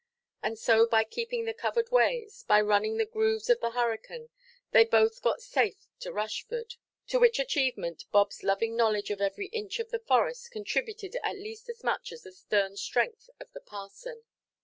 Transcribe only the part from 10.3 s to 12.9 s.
contributed at least as much as the stern